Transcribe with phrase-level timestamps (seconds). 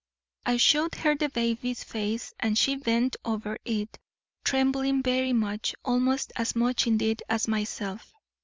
[0.47, 3.99] "I showed her the baby's face, and she bent over it,
[4.43, 8.11] trembling very much, almost as much indeed as myself.